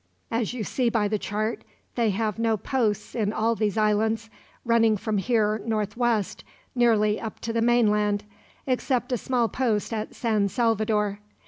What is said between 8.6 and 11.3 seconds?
except a small post at San Salvador.